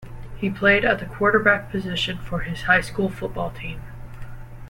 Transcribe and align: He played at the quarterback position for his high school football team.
He 0.35 0.49
played 0.49 0.83
at 0.83 0.97
the 0.97 1.05
quarterback 1.05 1.69
position 1.69 2.17
for 2.17 2.39
his 2.39 2.63
high 2.63 2.81
school 2.81 3.07
football 3.07 3.51
team. 3.51 3.83